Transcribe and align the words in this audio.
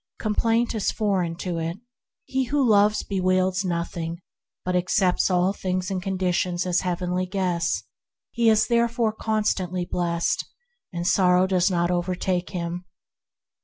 Com 0.17 0.33
plaint 0.33 0.73
is 0.73 0.89
foreign 0.89 1.35
to 1.35 1.59
it. 1.59 1.77
He 2.25 2.45
who 2.45 2.67
loves 2.67 3.03
bewails 3.03 3.63
nothing, 3.63 4.19
but 4.65 4.75
accepts 4.75 5.29
all 5.29 5.53
things 5.53 5.91
and 5.91 6.01
conditions 6.01 6.65
as 6.65 6.79
heavenly 6.79 7.27
guests; 7.27 7.83
he 8.31 8.49
is 8.49 8.65
therefore 8.65 9.13
constantly 9.13 9.85
blessed, 9.85 10.43
and 10.91 11.05
sorrow 11.05 11.45
does 11.45 11.69
not 11.69 11.91
overtake 11.91 12.49
him. 12.49 12.85